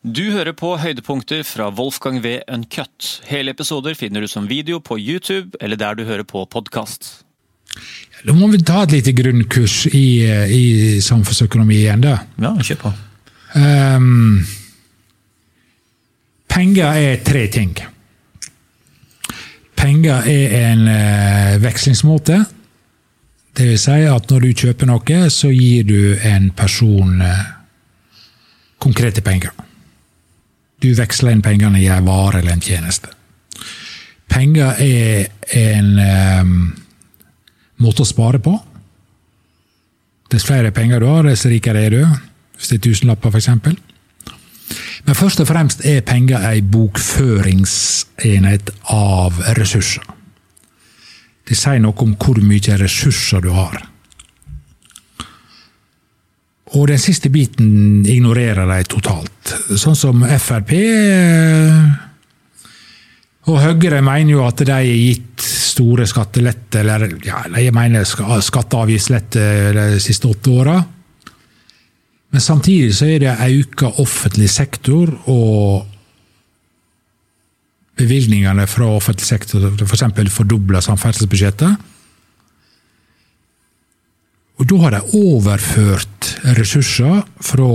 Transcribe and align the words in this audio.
Du 0.00 0.30
hører 0.32 0.54
på 0.56 0.78
høydepunkter 0.80 1.42
fra 1.44 1.66
Wolfgang 1.76 2.22
V. 2.24 2.38
Uncut. 2.48 3.20
Hele 3.28 3.52
episoder 3.52 3.92
finner 3.92 4.24
du 4.24 4.28
som 4.32 4.46
video 4.48 4.78
på 4.80 4.96
YouTube 4.96 5.60
eller 5.60 5.76
der 5.76 5.98
du 5.98 6.06
hører 6.08 6.24
på 6.24 6.46
podkast. 6.48 7.26
Da 8.24 8.32
må 8.32 8.48
vi 8.48 8.62
ta 8.64 8.86
et 8.86 8.94
lite 8.96 9.12
grunnkurs 9.12 9.84
i, 9.92 10.24
i 10.24 10.64
samfunnsøkonomi 11.04 11.82
igjen, 11.82 12.06
da. 12.06 12.16
Ja, 12.40 12.54
kjør 12.64 12.80
på. 12.86 12.94
Um, 13.60 14.40
penger 16.48 16.96
er 16.96 17.20
tre 17.20 17.46
ting. 17.52 17.76
Penger 19.76 20.24
er 20.32 20.58
en 20.64 20.88
uh, 20.88 21.60
vekslingsmåte. 21.60 22.40
Det 23.52 23.68
vil 23.74 23.82
si 23.84 24.02
at 24.08 24.32
når 24.32 24.48
du 24.48 24.52
kjøper 24.64 24.88
noe, 24.88 25.24
så 25.28 25.52
gir 25.52 25.84
du 25.84 26.14
en 26.24 26.54
person 26.56 27.20
uh, 27.20 27.50
konkrete 28.80 29.20
penger. 29.20 29.52
Du 30.80 30.94
veksler 30.96 31.34
inn 31.34 31.42
pengene 31.44 31.80
i 31.80 31.88
en 31.92 32.06
vare 32.06 32.40
eller 32.40 32.52
en 32.56 32.64
tjeneste. 32.64 33.08
Penger 34.30 34.78
er 34.80 35.26
en 35.58 35.98
um, 36.40 36.74
måte 37.82 38.02
å 38.04 38.08
spare 38.08 38.38
på. 38.42 38.52
Dess 40.30 40.46
flere 40.46 40.70
penger 40.72 41.00
du 41.02 41.06
har, 41.10 41.22
dess 41.26 41.46
rikere 41.50 41.80
er 41.84 41.90
du. 41.96 42.04
Hvis 42.56 42.68
det 42.70 42.76
er 42.78 42.84
tusenlapper, 42.86 43.30
f.eks. 43.34 43.48
Men 45.04 45.18
først 45.18 45.40
og 45.42 45.48
fremst 45.48 45.78
er 45.88 46.06
penger 46.06 46.38
ei 46.46 46.60
bokføringsenhet 46.62 48.70
av 48.94 49.32
ressurser. 49.58 50.04
Det 51.48 51.56
sier 51.58 51.80
noe 51.82 52.04
om 52.04 52.14
hvor 52.20 52.38
mye 52.46 52.76
ressurser 52.78 53.40
du 53.42 53.50
har. 53.56 53.74
Og 56.78 56.86
den 56.86 57.00
siste 57.02 57.30
biten 57.34 58.04
ignorerer 58.06 58.68
de 58.68 58.84
totalt. 58.86 59.54
Sånn 59.74 59.98
som 59.98 60.22
Frp 60.22 60.76
og 63.50 63.56
Høyre 63.58 63.98
mener 64.04 64.36
jo 64.36 64.44
at 64.46 64.60
de 64.62 64.70
har 64.70 64.86
gitt 64.86 65.42
store 65.42 66.04
skattelette, 66.06 66.82
eller 66.82 67.06
ja, 67.26 67.40
de 67.50 67.70
mener 67.74 68.04
skatte- 68.06 68.76
og 68.76 68.84
avgiftslette 68.84 69.44
de 69.74 69.86
siste 70.02 70.28
åtte 70.30 70.52
åra. 70.52 70.76
Men 72.30 72.44
samtidig 72.44 72.92
så 72.94 73.08
er 73.10 73.24
det 73.24 73.32
auka 73.32 73.90
offentlig 74.02 74.50
sektor 74.52 75.10
og 75.32 75.88
bevilgningene 77.98 78.68
fra 78.70 78.92
offentlig 78.94 79.26
sektor, 79.26 79.66
f.eks. 79.74 80.04
For 80.14 80.34
fordobla 80.36 80.82
samferdselsbudsjettet. 80.84 81.88
Og 84.60 84.68
da 84.68 84.78
har 84.84 84.94
de 84.94 85.00
overført 85.16 86.19
ressurser 86.56 87.22
fra 87.40 87.70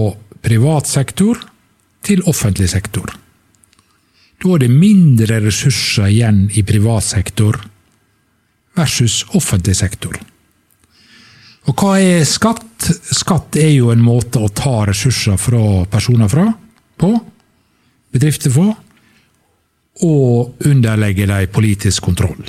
privat 0.46 0.88
sektor 0.88 1.40
til 2.06 2.24
offentlig 2.30 2.70
sektor. 2.70 3.10
Da 4.42 4.54
er 4.54 4.66
det 4.66 4.72
mindre 4.74 5.40
ressurser 5.46 6.12
igjen 6.12 6.46
i 6.54 6.64
privat 6.68 7.06
sektor 7.08 7.58
versus 8.76 9.24
offentlig 9.34 9.78
sektor. 9.80 10.18
Og 11.66 11.82
hva 11.82 11.96
er 11.98 12.26
skatt? 12.30 12.90
Skatt 13.16 13.58
er 13.58 13.72
jo 13.72 13.90
en 13.90 14.04
måte 14.06 14.42
å 14.44 14.52
ta 14.54 14.84
ressurser 14.86 15.40
fra 15.42 15.86
personer 15.90 16.30
fra, 16.30 16.46
på, 17.02 17.10
bedrifter 18.14 18.54
på, 18.54 18.68
og 20.06 20.68
underlegge 20.68 21.26
dem 21.26 21.54
politisk 21.56 22.06
kontroll. 22.06 22.44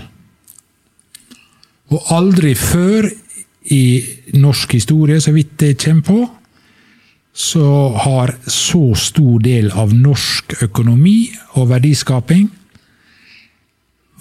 Og 1.94 2.10
aldri 2.12 2.52
før 2.58 3.06
i 3.70 4.04
norsk 4.34 4.72
historie, 4.72 5.20
så 5.20 5.32
vidt 5.32 5.56
det 5.60 5.76
kommer 5.84 6.02
på, 6.02 6.20
så 7.36 7.88
har 8.04 8.32
så 8.46 8.94
stor 8.96 9.40
del 9.44 9.70
av 9.76 9.92
norsk 9.94 10.54
økonomi 10.64 11.18
og 11.58 11.68
verdiskaping 11.74 12.46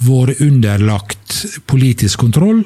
vært 0.03 0.41
underlagt 0.43 1.45
politisk 1.69 2.25
kontroll 2.25 2.65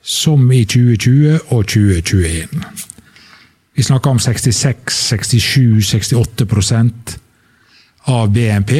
som 0.00 0.46
i 0.52 0.62
2020 0.64 1.52
og 1.52 1.66
2021. 1.68 2.64
Vi 3.76 3.84
snakker 3.84 4.10
om 4.10 4.18
66, 4.18 4.96
67, 5.12 5.84
68% 5.92 7.18
av 8.08 8.32
BNP 8.32 8.72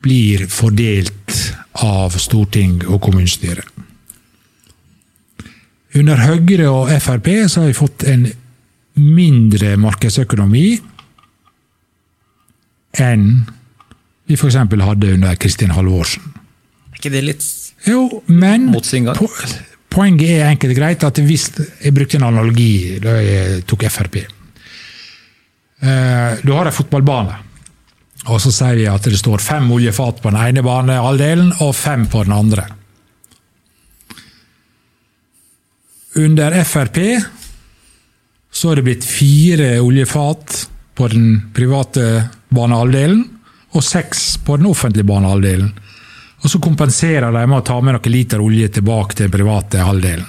blir 0.00 0.46
fordelt 0.48 1.36
av 1.84 2.16
storting 2.16 2.80
og 2.88 3.02
kommunestyre. 3.04 3.62
Under 5.98 6.20
Høyre 6.22 6.68
og 6.70 6.92
Frp 7.02 7.28
så 7.50 7.64
har 7.64 7.70
vi 7.72 7.78
fått 7.78 8.04
en 8.06 8.28
mindre 9.00 9.74
markedsøkonomi 9.80 10.66
enn 13.00 13.26
vi 14.30 14.36
f.eks. 14.38 14.54
hadde 14.54 15.14
under 15.16 15.34
Kristin 15.40 15.72
Halvorsen. 15.74 16.22
Er 16.92 17.00
ikke 17.00 17.10
det 17.10 17.24
litt 17.26 17.46
Jo, 17.88 18.22
men 18.30 18.68
po 19.16 19.28
poenget 19.90 20.30
er 20.36 20.50
enkelt 20.52 20.76
og 20.76 20.78
greit 20.78 21.04
at 21.06 21.18
hvis 21.18 21.48
Jeg 21.82 21.94
brukte 21.96 22.20
en 22.20 22.28
analogi 22.28 23.00
da 23.02 23.16
jeg 23.18 23.64
tok 23.66 23.88
Frp. 23.90 24.20
Eh, 25.80 26.32
du 26.44 26.52
har 26.52 26.68
en 26.68 26.76
fotballbane, 26.76 27.38
og 28.28 28.38
så 28.44 28.52
sier 28.52 28.76
vi 28.76 28.86
at 28.86 29.08
det 29.08 29.18
står 29.18 29.42
fem 29.42 29.70
oljefat 29.72 30.20
på 30.20 30.30
den 30.30 30.38
ene 30.38 30.62
banehalvdelen 30.62 31.54
og 31.64 31.74
fem 31.74 32.04
på 32.06 32.22
den 32.28 32.36
andre. 32.36 32.68
Under 36.20 36.54
Frp 36.64 36.98
så 38.50 38.70
er 38.70 38.80
det 38.80 38.86
blitt 38.88 39.06
fire 39.06 39.68
oljefat 39.80 40.56
på 40.98 41.06
den 41.12 41.26
private 41.56 42.06
banehalvdelen 42.52 43.22
og 43.70 43.84
seks 43.86 44.34
på 44.44 44.58
den 44.58 44.68
offentlige 44.68 45.06
banehalvdelen. 45.06 45.70
Og 46.40 46.50
så 46.50 46.60
kompenserer 46.62 47.30
de 47.30 47.44
med 47.44 47.60
å 47.60 47.66
ta 47.66 47.78
med 47.80 47.94
noen 47.96 48.12
liter 48.12 48.42
olje 48.42 48.68
tilbake 48.74 49.16
til 49.16 49.28
den 49.28 49.36
private 49.36 49.84
halvdelen. 49.86 50.26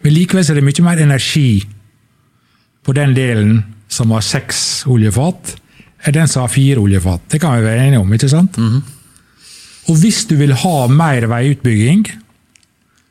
Men 0.00 0.14
likevel 0.14 0.46
er 0.46 0.58
det 0.58 0.64
mye 0.64 0.86
mer 0.86 1.02
energi 1.04 1.50
på 2.86 2.94
den 2.96 3.12
delen 3.16 3.60
som 3.90 4.14
har 4.14 4.24
seks 4.24 4.86
oljefat, 4.88 5.56
enn 6.06 6.16
den 6.16 6.30
som 6.30 6.46
har 6.46 6.52
fire 6.54 6.80
oljefat. 6.80 7.26
Det 7.28 7.40
kan 7.42 7.58
vi 7.58 7.66
være 7.66 7.88
enige 7.88 8.00
om, 8.00 8.12
ikke 8.16 8.30
sant? 8.32 8.56
Og 9.90 9.98
hvis 10.00 10.22
du 10.30 10.36
vil 10.40 10.54
ha 10.62 10.76
mer 10.88 11.26
veiutbygging, 11.28 12.06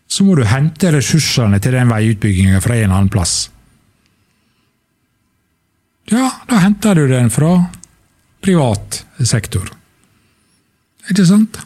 så 0.09 0.25
må 0.25 0.35
du 0.35 0.43
hente 0.49 0.91
ressursene 0.93 1.59
til 1.61 1.75
den 1.77 1.91
veiutbygginga 1.91 2.61
fra 2.63 2.79
en 2.79 2.93
annen 2.93 3.11
plass. 3.13 3.49
Ja, 6.09 6.25
da 6.49 6.63
henter 6.63 6.97
du 6.97 7.05
den 7.11 7.29
fra 7.29 7.53
privat 8.41 9.03
sektor. 9.21 9.69
Ikke 11.09 11.25
sant? 11.29 11.59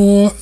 Og 0.00 0.32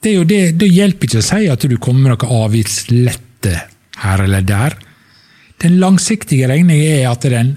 det 0.00 0.12
er 0.12 0.16
jo 0.16 0.24
det, 0.28 0.40
det 0.60 0.70
hjelper 0.72 1.08
ikke 1.08 1.20
å 1.20 1.26
si 1.28 1.44
at 1.52 1.68
du 1.68 1.76
kommer 1.80 2.08
med 2.08 2.16
noe 2.16 2.40
avgiftslette 2.44 3.54
her 4.00 4.24
eller 4.24 4.44
der. 4.44 4.76
Den 5.60 5.78
langsiktige 5.80 6.48
regningen 6.50 7.04
er 7.04 7.10
at 7.12 7.24
den, 7.28 7.54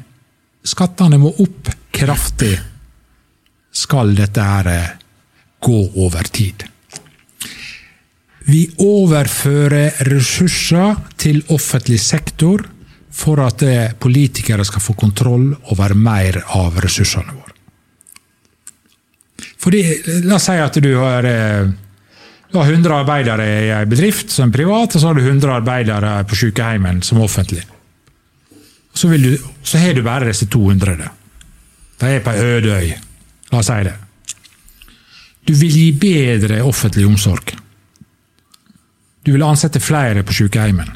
skattene 0.68 1.20
må 1.20 1.32
opp 1.44 1.72
kraftig 1.96 2.56
skal 3.72 4.12
dette 4.18 4.44
her 4.44 4.98
gå 5.64 5.80
over 6.04 6.28
tid. 6.34 6.68
Vi 8.48 8.62
overfører 8.80 10.06
ressurser 10.08 10.96
til 11.20 11.42
offentlig 11.52 12.00
sektor 12.00 12.64
for 13.18 13.42
at 13.44 13.64
eh, 13.66 13.96
politikere 14.00 14.64
skal 14.68 14.84
få 14.84 14.96
kontroll 14.96 15.50
over 15.74 15.96
mer 15.98 16.40
av 16.56 16.78
ressursene 16.84 17.34
våre. 17.34 17.56
Fordi, 19.58 19.82
La 20.30 20.38
oss 20.38 20.48
si 20.48 20.56
at 20.62 20.80
du 20.80 20.90
har, 20.96 21.28
eh, 21.28 21.68
du 22.48 22.58
har 22.60 22.72
100 22.72 22.96
arbeidere 23.02 23.50
i 23.66 23.70
en 23.82 23.90
bedrift 23.90 24.32
som 24.32 24.48
er 24.48 24.60
privat, 24.62 24.96
og 24.96 25.02
så 25.02 25.12
har 25.12 25.20
du 25.20 25.26
100 25.26 25.58
arbeidere 25.58 26.16
på 26.30 26.40
sykehjemmet 26.46 27.04
som 27.04 27.20
offentlig. 27.26 27.66
Så, 28.94 29.12
du, 29.12 29.34
så 29.62 29.78
har 29.78 29.94
du 29.94 30.06
bare 30.06 30.32
disse 30.32 30.48
200. 30.48 31.12
De 32.00 32.16
er 32.16 32.24
på 32.24 32.32
ei 32.32 32.50
øde 32.56 32.80
øy. 32.80 32.92
La 33.52 33.60
oss 33.60 33.68
si 33.70 33.84
det. 33.86 33.98
Du 35.48 35.54
vil 35.54 35.72
gi 35.72 35.88
bedre 36.00 36.64
offentlig 36.64 37.06
omsorg. 37.08 37.58
Du 39.28 39.34
vil 39.34 39.44
ansette 39.44 39.82
flere 39.84 40.22
på 40.24 40.32
sykehjemmet. 40.32 40.88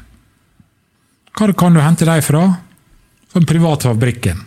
Hva 1.35 1.49
kan 1.51 1.75
du 1.75 1.81
hente 1.83 2.05
dem 2.07 2.21
fra? 2.23 2.45
Fra 3.27 3.41
den 3.41 3.47
private 3.49 3.89
fabrikken. 3.89 4.37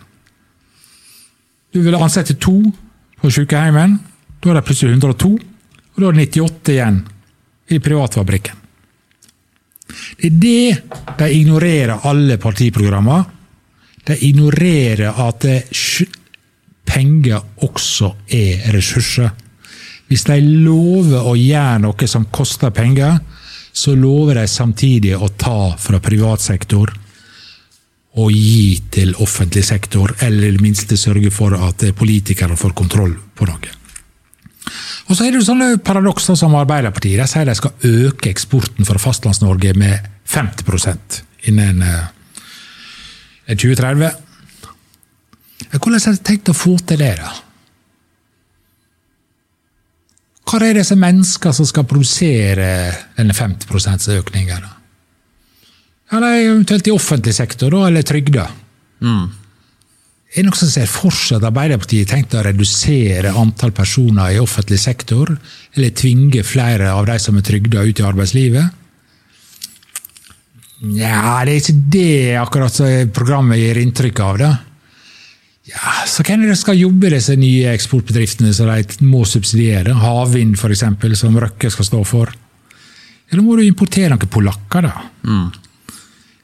Du 1.69 1.83
vil 1.85 1.97
ansette 1.99 2.33
to 2.41 2.55
på 3.21 3.29
sykehjemmet. 3.29 3.99
Da 4.41 4.49
er 4.49 4.57
det 4.57 4.63
plutselig 4.65 4.95
102, 4.95 5.29
og 5.37 6.01
da 6.01 6.09
er 6.09 6.17
det 6.17 6.25
98 6.33 6.73
igjen 6.73 6.97
i 7.69 7.79
privatfabrikken. 7.85 8.57
Det 10.17 10.31
er 10.31 10.41
det 10.41 11.13
de 11.21 11.29
ignorerer 11.37 12.09
alle 12.09 12.39
partiprogrammer. 12.41 13.21
De 14.05 14.17
ignorerer 14.17 15.13
at 15.27 15.45
penger 16.89 17.61
også 17.69 18.15
er 18.33 18.65
ressurser. 18.73 19.29
Hvis 20.09 20.25
de 20.25 20.41
lover 20.41 21.21
å 21.21 21.37
gjøre 21.37 21.85
noe 21.85 22.09
som 22.09 22.25
koster 22.33 22.73
penger, 22.73 23.21
så 23.75 23.95
lover 23.99 24.39
de 24.39 24.47
samtidig 24.47 25.15
å 25.17 25.27
ta 25.35 25.75
fra 25.79 25.99
privat 26.03 26.43
sektor 26.43 26.93
og 28.15 28.31
gi 28.31 28.77
til 28.95 29.11
offentlig 29.19 29.65
sektor, 29.67 30.13
eller 30.23 30.47
i 30.47 30.53
det 30.55 30.63
minste 30.63 30.95
sørge 30.95 31.31
for 31.35 31.57
at 31.59 31.83
politikere 31.99 32.55
får 32.55 32.71
kontroll 32.77 33.17
på 33.35 33.47
noe. 33.49 33.73
Og 35.05 35.17
så 35.17 35.27
er 35.27 35.35
det 35.35 35.43
sånne 35.45 35.75
paradoks 35.85 36.31
som 36.39 36.55
Arbeiderpartiet. 36.57 37.19
De 37.19 37.27
sier 37.29 37.45
de 37.45 37.55
skal 37.59 37.89
øke 38.07 38.31
eksporten 38.31 38.87
fra 38.87 39.01
Fastlands-Norge 39.01 39.75
med 39.77 40.07
50 40.31 40.95
innen 41.51 41.83
2030. 43.45 44.07
Eh, 44.07 45.77
hvordan 45.77 45.99
har 45.99 46.15
de 46.15 46.23
tenkt 46.25 46.49
å 46.49 46.57
få 46.57 46.77
til 46.87 47.03
det, 47.03 47.13
da? 47.19 47.35
Hva 50.45 50.59
er 50.61 50.77
disse 50.77 50.97
menneskene 50.99 51.57
som 51.57 51.65
skal 51.65 51.87
produsere 51.89 52.67
denne 53.17 53.33
50 53.33 53.65
%-økningen? 53.71 54.67
Ja, 56.11 56.19
de 56.21 56.27
er 56.29 56.43
eventuelt 56.51 56.87
i 56.87 56.93
offentlig 56.93 57.33
sektor, 57.33 57.73
da, 57.73 57.87
eller 57.89 58.05
trygda. 58.05 58.45
Mm. 59.01 59.25
Er 60.35 60.43
det 60.43 60.49
noen 60.49 60.59
som 60.59 60.69
ser 60.69 60.89
for 60.91 61.15
seg 61.15 61.39
at 61.39 61.47
Arbeiderpartiet 61.49 62.09
tenkte 62.11 62.41
å 62.41 62.45
redusere 62.45 63.33
antall 63.39 63.71
personer 63.73 64.35
i 64.35 64.41
offentlig 64.41 64.81
sektor, 64.83 65.31
eller 65.73 65.93
tvinge 65.95 66.43
flere 66.45 66.91
av 66.93 67.07
de 67.09 67.17
som 67.23 67.37
er 67.39 67.45
trygda, 67.47 67.85
ut 67.87 68.01
i 68.01 68.05
arbeidslivet? 68.05 68.81
Nja, 70.85 71.41
det 71.47 71.55
er 71.55 71.61
ikke 71.61 71.77
det 71.95 72.35
akkurat 72.37 72.81
programmet 73.15 73.63
gir 73.63 73.79
inntrykk 73.81 74.21
av. 74.27 74.41
da. 74.43 74.51
Ja, 75.65 76.05
Så 76.05 76.21
hvem 76.21 76.43
er 76.43 76.51
det 76.53 76.59
skal 76.59 76.77
jobbe 76.77 77.09
i 77.09 77.15
disse 77.15 77.33
nye 77.39 77.71
eksportbedriftene 77.73 78.53
som 78.53 78.69
de 78.69 79.07
må 79.09 79.23
subsidiere? 79.25 79.95
Havvind, 79.97 80.57
f.eks., 80.59 80.83
som 81.17 81.37
Røkke 81.41 81.71
skal 81.73 81.87
stå 81.87 82.01
for. 82.05 82.33
Eller 83.31 83.41
må 83.41 83.55
du 83.57 83.63
importere 83.65 84.11
noen 84.13 84.29
polakker, 84.29 84.85
da? 84.85 85.07
Mm. 85.25 85.47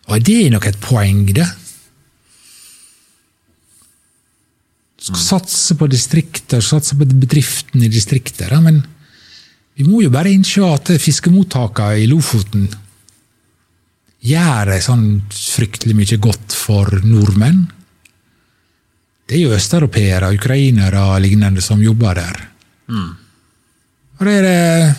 Og 0.10 0.16
er 0.18 0.24
det 0.26 0.40
nok 0.54 0.66
et 0.66 0.80
poeng, 0.82 1.28
det? 1.38 1.46
Skal 5.02 5.20
mm. 5.20 5.26
satse 5.28 5.78
på 5.78 5.90
distrikter, 5.92 6.64
satse 6.66 6.98
på 6.98 7.06
bedriftene 7.06 7.86
i 7.86 7.94
distrikter. 7.94 8.56
Men 8.66 8.82
vi 9.78 9.86
må 9.86 10.02
jo 10.02 10.10
bare 10.14 10.34
innse 10.34 10.66
at 10.66 10.90
fiskemottakene 11.02 12.02
i 12.02 12.10
Lofoten 12.10 12.66
gjør 14.26 14.74
sånn 14.82 15.06
fryktelig 15.30 15.96
mye 15.98 16.18
godt 16.22 16.58
for 16.58 17.00
nordmenn 17.06 17.64
det 19.32 19.38
er 19.40 19.46
jo 19.46 19.56
østeuropeere, 19.56 20.34
ukrainere 20.36 21.02
og 21.08 21.22
lignende 21.24 21.62
som 21.64 21.80
jobber 21.80 22.18
der. 22.20 22.40
Mm. 22.92 23.12
Og 24.20 24.26
det 24.28 24.34
er 24.36 24.44
det, 24.44 24.96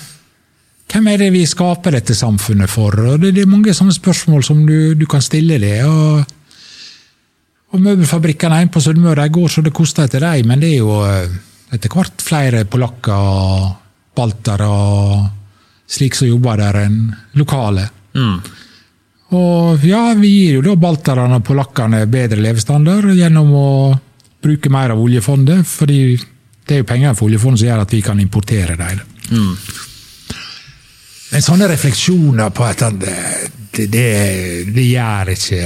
hvem 0.89 1.09
er 1.13 1.19
det 1.21 1.27
vi 1.35 1.43
skaper 1.45 1.99
dette 1.99 2.17
samfunnet 2.17 2.71
for? 2.73 2.97
Og 2.97 3.19
det, 3.21 3.35
er 3.37 3.51
mange 3.51 3.75
sånne 3.77 3.93
spørsmål 3.93 4.47
som 4.47 4.63
du, 4.65 4.95
du 4.97 5.05
kan 5.05 5.21
stille 5.21 5.59
det. 5.61 5.83
Og, 5.85 6.23
og 7.77 7.83
møbelfabrikkene 7.85 8.63
hjemme 8.63 8.73
på 8.73 8.81
Sunnmøre 8.87 9.27
går 9.35 9.53
så 9.53 9.65
det 9.67 9.75
koster 9.77 10.09
etter 10.09 10.25
dem, 10.25 10.49
men 10.49 10.65
det 10.65 10.71
er 10.71 10.81
jo 10.81 10.95
eh, 11.05 11.35
etter 11.77 11.93
hvert 11.93 12.25
flere 12.25 12.63
polakker, 12.73 13.67
baltere 14.17 14.71
og 14.73 15.27
slik 15.93 16.17
som 16.17 16.31
jobber 16.31 16.57
der, 16.61 16.79
enn 16.87 17.03
lokale. 17.37 17.85
Mm. 18.17 18.41
Og 19.37 19.85
ja, 19.85 20.07
vi 20.17 20.33
gir 20.39 20.57
jo 20.57 20.65
da 20.71 20.79
balterne 20.81 21.37
og 21.37 21.45
polakkene 21.45 22.07
bedre 22.09 22.41
levestandard 22.49 23.13
gjennom 23.13 23.53
å 23.61 23.69
bruke 24.43 24.71
mer 24.73 24.95
av 24.95 25.01
oljefondet, 25.01 25.67
fordi 25.69 26.03
det 26.67 26.77
er 26.77 26.83
jo 26.83 26.89
penger 26.89 27.17
for 27.19 27.29
oljefondet 27.31 27.63
som 27.63 27.71
gjør 27.71 27.85
at 27.85 27.95
vi 27.95 28.03
kan 28.05 28.21
importere 28.23 28.77
dem. 28.79 29.01
Mm. 29.31 29.55
Men 31.33 31.45
sånne 31.45 31.71
refleksjoner 31.71 32.53
på 32.53 32.67
at 32.67 32.85
det, 33.01 33.17
det, 33.89 34.09
det 34.75 34.85
gjør 34.85 35.33
ikke 35.33 35.63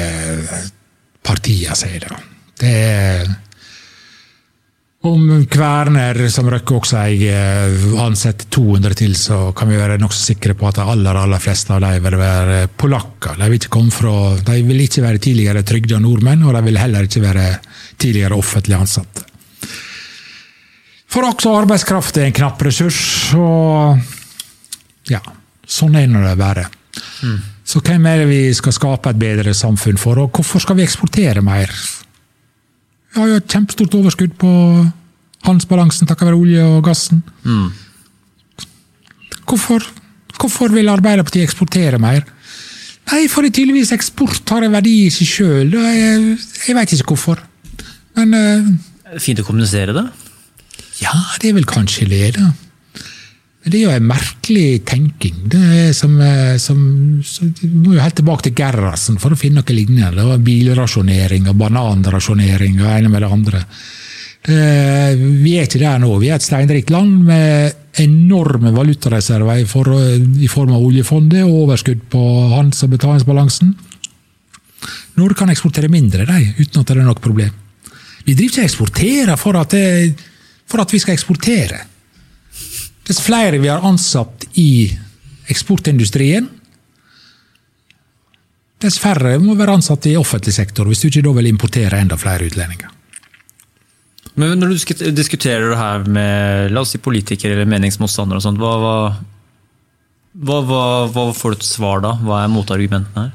partiene, 1.26 1.74
seg, 1.76 1.98
da. 2.06 2.20
Det 2.56 2.70
er 2.72 3.34
om 5.06 5.44
Kverner, 5.46 6.18
som 6.32 6.48
Røkke 6.50 6.74
også 6.80 6.96
eier, 6.98 7.74
ansetter 8.02 8.48
200 8.50 8.96
til, 8.98 9.12
så 9.18 9.52
kan 9.56 9.70
vi 9.70 9.78
være 9.78 10.00
nokså 10.02 10.32
sikre 10.32 10.56
på 10.58 10.66
at 10.66 10.80
de 10.80 10.86
aller, 10.90 11.18
aller 11.20 11.42
fleste 11.42 11.74
av 11.76 11.84
dem 11.84 12.00
vil 12.02 12.16
være 12.18 12.56
polakker. 12.80 13.36
De 13.38 13.46
vil 13.46 13.60
ikke 13.60 13.74
komme 13.76 13.94
fra, 13.94 14.14
de 14.48 14.56
vil 14.66 14.82
ikke 14.82 15.04
være 15.04 15.22
tidligere 15.22 15.62
trygda 15.68 16.00
nordmenn, 16.02 16.42
og 16.46 16.56
de 16.56 16.64
vil 16.66 16.80
heller 16.80 17.06
ikke 17.06 17.22
være 17.22 17.46
tidligere 17.98 18.38
offentlig 18.38 18.76
ansatte. 18.78 19.24
For 21.10 21.24
også 21.24 21.54
arbeidskraft 21.56 22.18
er 22.20 22.28
en 22.28 22.36
knapp 22.36 22.60
ressurs, 22.66 22.98
og 23.38 24.00
ja, 25.08 25.22
sånn 25.62 25.96
er 25.96 26.10
det 26.10 26.34
bare. 26.40 26.66
Mm. 27.22 27.38
Så 27.66 27.80
hvem 27.82 28.04
er 28.10 28.22
det 28.22 28.28
vi 28.30 28.42
skal 28.54 28.74
skape 28.74 29.10
et 29.10 29.20
bedre 29.20 29.54
samfunn 29.56 29.98
for, 30.00 30.20
og 30.22 30.36
hvorfor 30.36 30.62
skal 30.62 30.78
vi 30.78 30.84
eksportere 30.84 31.42
mer? 31.46 31.72
Vi 33.14 33.20
har 33.22 33.30
jo 33.30 33.40
et 33.40 33.48
kjempestort 33.50 33.96
overskudd 33.96 34.36
på 34.38 34.52
handelsbalansen 35.46 36.08
takket 36.08 36.28
være 36.28 36.38
olje 36.38 36.64
og 36.68 36.84
gassen. 36.86 37.22
Mm. 37.46 37.70
Hvorfor, 39.46 39.84
hvorfor 40.36 40.74
vil 40.74 40.90
Arbeiderpartiet 40.90 41.46
eksportere 41.46 42.00
mer? 42.02 42.26
Nei, 43.06 43.26
for 43.30 43.46
tydeligvis 43.46 43.94
eksport 43.94 44.50
har 44.50 44.66
en 44.66 44.74
verdi 44.74 44.96
i 45.06 45.12
seg 45.14 45.28
sjøl. 45.30 45.76
Jeg, 45.78 46.38
jeg 46.66 46.74
veit 46.74 46.94
ikke 46.96 47.14
hvorfor. 47.14 47.42
Men 48.16 48.36
uh, 48.36 49.18
Fint 49.22 49.40
å 49.42 49.46
kommunisere 49.46 49.94
det? 49.96 50.06
Ja, 51.02 51.12
det 51.40 51.50
er 51.50 51.58
vel 51.58 51.68
kanskje 51.68 52.08
det. 52.10 52.30
da. 52.38 52.50
Men 53.66 53.72
det 53.72 53.78
er 53.80 53.84
jo 53.88 53.94
en 53.96 54.06
merkelig 54.06 54.66
tenking. 54.86 55.38
Det 55.50 55.60
er 55.60 55.88
som, 55.96 56.12
eh, 56.22 56.54
som, 56.62 56.78
som 57.26 57.48
må 57.82 57.96
jo 57.96 58.02
helt 58.02 58.14
tilbake 58.14 58.46
til 58.46 58.54
Gerhardsen 58.60 59.16
for 59.18 59.34
å 59.34 59.38
finne 59.38 59.58
noe 59.58 59.74
lignende. 59.74 60.12
Det 60.14 60.26
var 60.28 60.44
Bilrasjonering 60.46 61.48
og 61.50 61.58
bananrasjonering 61.58 62.78
og 62.78 62.92
ene 62.92 63.10
med 63.10 63.24
det 63.24 63.32
andre. 63.34 63.64
Det, 64.46 64.60
vi 65.42 65.56
er 65.58 65.66
ikke 65.66 65.82
der 65.82 65.98
nå. 65.98 66.12
Vi 66.22 66.30
er 66.30 66.38
et 66.38 66.46
steinrikt 66.46 66.94
land 66.94 67.26
med 67.26 67.98
enorme 68.06 68.70
valutareserver 68.70 69.64
i, 69.64 69.66
for, 69.66 69.90
i 69.98 70.52
form 70.52 70.76
av 70.78 70.86
oljefondet 70.86 71.42
og 71.42 71.64
overskudd 71.64 72.06
på 72.12 72.22
handels- 72.54 72.86
og 72.86 72.94
betalingsbalansen. 72.94 73.74
Norge 75.18 75.42
kan 75.42 75.50
eksportere 75.50 75.90
mindre 75.90 76.22
de, 76.28 76.52
uten 76.62 76.84
at 76.84 76.86
det 76.86 77.00
er 77.00 77.02
noe 77.02 77.18
problem. 77.18 77.65
Vi 78.26 78.34
driver 78.34 78.50
ikke 78.50 78.64
og 78.64 78.70
eksporterer 78.70 79.38
for 79.38 79.58
at, 79.60 79.74
det, 79.74 80.26
for 80.66 80.82
at 80.82 80.92
vi 80.92 81.00
skal 81.02 81.14
eksportere. 81.14 81.78
Dess 83.06 83.22
flere 83.22 83.60
vi 83.62 83.70
har 83.70 83.84
ansatt 83.86 84.48
i 84.58 84.88
eksportindustrien, 85.52 86.48
dess 88.82 88.98
færre 89.00 89.38
må 89.40 89.54
være 89.56 89.78
ansatt 89.78 90.08
i 90.10 90.16
offentlig 90.18 90.52
sektor, 90.56 90.88
hvis 90.90 91.00
du 91.00 91.08
ikke 91.08 91.22
da 91.24 91.32
vil 91.38 91.48
importere 91.48 92.02
enda 92.02 92.18
flere 92.20 92.50
utlendinger. 92.50 92.90
Men 94.36 94.58
Når 94.60 94.68
du 94.68 95.12
diskuterer 95.16 95.70
det 95.70 95.78
her 95.80 96.04
med 96.12 96.74
la 96.74 96.82
oss 96.82 96.92
si 96.92 97.00
politikere 97.00 97.54
eller 97.56 97.70
meningsmotstandere, 97.72 98.42
hva, 98.60 98.74
hva, 100.36 100.58
hva, 100.60 100.82
hva, 101.08 101.24
får 101.32 101.54
du 101.54 101.62
til 101.62 101.70
svar 101.70 102.04
da? 102.04 102.12
Hva 102.20 102.42
er 102.42 102.52
motargumentene 102.52 103.22
her? 103.22 103.32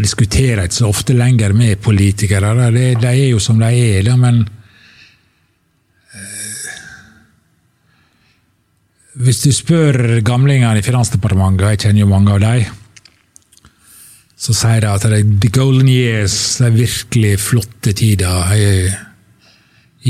Diskuterer 0.00 0.64
ikke 0.64 0.80
så 0.80 0.90
ofte 0.90 1.16
lenger 1.16 1.54
med 1.56 1.80
politikere. 1.82 2.52
De, 2.74 2.86
de 3.00 3.10
er 3.10 3.28
jo 3.28 3.40
som 3.42 3.60
de 3.60 3.70
er. 3.70 4.10
men 4.16 4.44
Hvis 9.14 9.44
du 9.44 9.52
spør 9.54 10.20
gamlingene 10.26 10.80
i 10.80 10.82
Finansdepartementet, 10.82 11.62
og 11.62 11.70
jeg 11.70 11.84
kjenner 11.84 12.02
jo 12.02 12.10
mange 12.10 12.32
av 12.34 12.40
dem, 12.42 12.64
så 14.34 14.54
sier 14.58 14.82
de 14.82 14.90
at 14.90 15.04
the 15.40 15.50
golden 15.54 15.88
years, 15.88 16.34
de 16.58 16.72
virkelig 16.74 17.36
flotte 17.38 17.94
tider 17.94 18.54
i, 18.58 18.90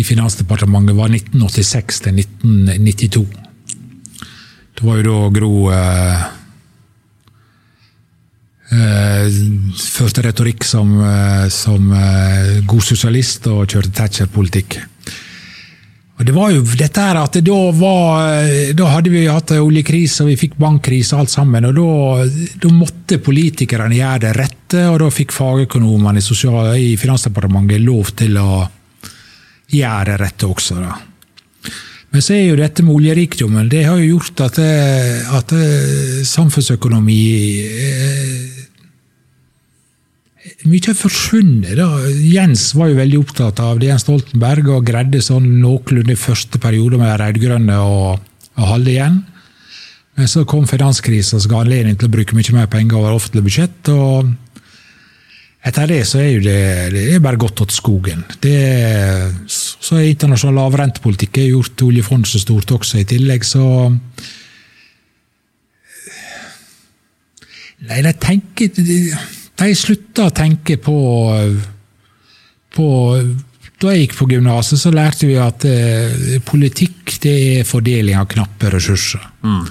i 0.00 0.04
Finansdepartementet, 0.08 0.96
var 0.96 1.12
1986 1.12 2.00
til 2.06 2.22
1992. 2.24 3.26
Det 4.74 4.88
var 4.88 5.02
jo 5.02 5.04
da 5.04 5.18
Gro 5.36 5.52
eh, 5.70 5.76
eh, 5.76 6.24
førte 9.76 10.24
retorikk 10.24 10.64
som, 10.66 10.96
eh, 11.04 11.46
som 11.52 11.92
eh, 11.92 12.58
god 12.66 12.82
sosialist 12.82 13.46
og 13.52 13.68
kjørte 13.68 13.92
Thatcher-politikk. 13.94 14.78
Og 16.14 16.26
det 16.28 16.34
var 16.36 16.52
jo 16.54 16.62
dette 16.78 17.02
her 17.02 17.18
at 17.18 17.36
da, 17.42 17.56
var, 17.74 18.44
da 18.78 18.90
hadde 18.92 19.10
vi 19.10 19.24
hatt 19.26 19.50
oljekrise 19.56 20.22
og 20.22 20.28
vi 20.30 20.36
fikk 20.44 20.54
bankkrise 20.62 21.18
alt 21.18 21.32
sammen. 21.32 21.66
og 21.66 21.74
da, 21.74 22.26
da, 22.62 22.70
måtte 22.70 23.18
politikerne 23.18 23.98
gjøre 23.98 24.22
det 24.22 24.30
rette, 24.38 24.84
og 24.92 25.00
da 25.02 25.10
fikk 25.10 25.34
fagøkonomene 25.34 26.22
i, 26.22 26.92
i 26.92 26.94
Finansdepartementet 27.00 27.82
lov 27.82 28.14
til 28.14 28.38
å 28.38 28.62
gjøre 29.74 30.12
det 30.12 30.20
rette 30.22 30.46
også. 30.46 30.78
da. 30.84 30.94
Men 32.14 32.22
så 32.22 32.36
er 32.36 32.44
jo 32.46 32.62
dette 32.62 32.86
med 32.86 32.94
oljerikdommen 32.94 33.66
det 33.66 33.82
har 33.88 33.98
jo 33.98 34.14
gjort 34.14 34.44
at, 34.46 34.60
at 35.34 35.54
samfunnsøkonomi 36.30 37.22
eh, 37.58 38.43
mye 40.70 40.94
forsvunnet. 40.96 41.80
Jens 42.24 42.70
var 42.76 42.90
jo 42.90 42.98
veldig 42.98 43.20
opptatt 43.20 43.60
av 43.64 43.80
det, 43.80 43.90
Jens 43.90 44.06
Stoltenberg, 44.06 44.70
og 44.72 44.86
greide 44.88 45.20
sånn 45.24 45.46
noenlunde 45.60 46.16
første 46.20 46.60
periode 46.62 47.00
med 47.00 47.16
rød-grønne 47.20 47.78
å, 47.80 48.14
holde 48.54 48.92
igjen. 48.92 49.18
Men 50.14 50.30
så 50.30 50.44
kom 50.46 50.68
finanskrisa 50.70 51.40
som 51.42 51.50
ga 51.50 51.64
anledning 51.64 51.98
til 51.98 52.06
å 52.06 52.14
bruke 52.14 52.36
mye 52.38 52.54
mer 52.54 52.68
penger 52.70 53.00
over 53.00 53.16
offentlig 53.16 53.48
budsjett. 53.48 53.90
og 53.90 54.30
etter 55.64 55.88
det 55.88 56.02
så 56.04 56.20
er 56.20 56.42
det, 56.44 56.58
det 56.92 57.02
er 57.14 57.22
bare 57.24 57.40
gått 57.40 57.56
til 57.56 57.72
skogen. 57.72 58.24
Det, 58.44 58.56
så 59.48 59.96
er 59.96 60.10
internasjonal 60.10 60.60
lavrentepolitikk 60.60 61.40
gjort 61.48 61.86
oljefondet 61.86 62.28
så 62.28 62.40
stort 62.42 62.74
også 62.76 63.00
i 63.00 63.06
tillegg, 63.08 63.46
så 63.48 63.64
Nei, 67.84 67.98
de 68.00 68.12
tenker 68.16 68.70
De, 69.54 69.68
jeg 69.70 69.78
slutta 69.78 70.28
å 70.28 70.34
tenke 70.34 70.76
på, 70.82 70.98
på 72.74 72.88
Da 73.80 73.92
jeg 73.92 74.06
gikk 74.06 74.18
på 74.18 74.28
gymnaset, 74.30 74.80
så 74.80 74.90
lærte 74.94 75.28
vi 75.28 75.38
at 75.38 75.64
eh, 75.68 76.36
politikk 76.46 77.16
det 77.22 77.34
er 77.58 77.66
fordeling 77.68 78.18
av 78.18 78.28
knappe 78.30 78.70
ressurser. 78.72 79.22
Mm. 79.44 79.64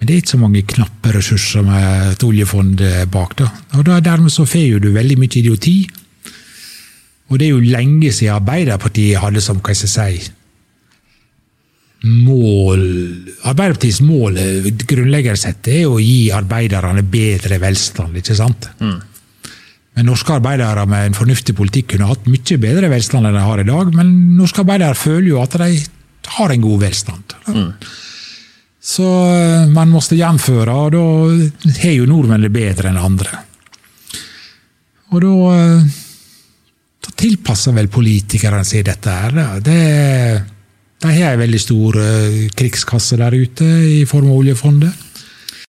Men 0.00 0.08
det 0.08 0.14
er 0.14 0.20
ikke 0.22 0.32
så 0.32 0.40
mange 0.40 0.62
knappe 0.64 1.12
ressurser 1.12 1.64
med 1.66 2.12
et 2.14 2.22
oljefond 2.24 2.84
bak. 3.12 3.34
da. 3.36 3.48
Og 3.76 3.84
da 3.88 3.98
Dermed 4.00 4.32
så 4.32 4.46
får 4.48 4.78
du 4.80 4.92
veldig 4.94 5.18
mye 5.20 5.40
idioti. 5.42 5.78
Og 7.30 7.38
det 7.38 7.46
er 7.46 7.52
jo 7.54 7.72
lenge 7.76 8.12
siden 8.12 8.38
Arbeiderpartiet 8.38 9.20
hadde 9.22 9.42
som 9.44 9.60
hva 9.60 9.74
skal 9.76 10.10
jeg 10.10 10.22
si, 10.22 10.36
mål 12.00 12.80
Arbeiderpartiets 13.50 14.00
mål 14.00 14.38
grunnleggende 14.88 15.36
sett 15.36 15.68
er 15.68 15.84
å 15.88 15.98
gi 16.00 16.30
arbeiderne 16.32 17.04
bedre 17.04 17.60
velstand. 17.60 18.16
ikke 18.16 18.36
sant? 18.36 18.70
Mm. 18.80 18.98
Men 19.98 20.06
norske 20.06 20.36
arbeidere 20.36 20.84
med 20.88 21.08
en 21.08 21.16
fornuftig 21.18 21.54
politikk 21.58 21.94
kunne 21.94 22.10
hatt 22.10 22.28
mye 22.30 22.60
bedre 22.62 22.90
velstand 22.92 23.26
enn 23.26 23.36
de 23.36 23.42
har 23.42 23.62
i 23.62 23.66
dag. 23.68 23.90
Men 23.96 24.12
norske 24.38 24.62
arbeidere 24.62 24.98
føler 24.98 25.32
jo 25.32 25.40
at 25.42 25.56
de 25.58 25.72
har 26.36 26.54
en 26.54 26.62
god 26.62 26.84
velstand. 26.84 27.34
Mm. 27.50 27.72
Så 28.80 29.06
eh, 29.34 29.66
man 29.68 29.90
måtte 29.92 30.16
gjenføre, 30.16 30.72
og 30.72 30.94
da 30.94 31.02
har 31.82 31.96
jo 31.96 32.06
nordmenn 32.08 32.46
det 32.46 32.52
bedre 32.54 32.88
enn 32.88 33.00
andre. 33.00 33.42
Og 35.10 35.20
da, 35.24 35.34
eh, 35.56 35.98
da 37.04 37.12
tilpasser 37.20 37.76
vel 37.76 37.90
politikerne 37.92 38.62
seg 38.64 38.86
dette 38.88 39.18
her. 39.24 39.36
Det, 39.60 39.76
de 41.02 41.12
har 41.18 41.34
en 41.34 41.42
veldig 41.42 41.60
stor 41.60 42.00
eh, 42.00 42.40
krigskasse 42.56 43.20
der 43.20 43.36
ute 43.36 43.68
i 44.00 44.02
form 44.08 44.30
av 44.30 44.40
oljefondet. 44.40 45.06